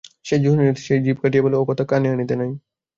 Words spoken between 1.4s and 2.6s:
বলে, ও-কথা কানে আনিতে নাই।